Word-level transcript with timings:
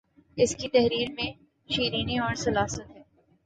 اسکی 0.37 0.67
تحریر 0.69 1.11
میں 1.11 1.31
شیرینی 1.69 2.17
اور 2.17 2.35
سلاست 2.37 2.89
ہے 2.89 3.01